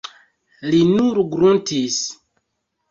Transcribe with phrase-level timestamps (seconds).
[0.69, 2.03] Li nur gruntis.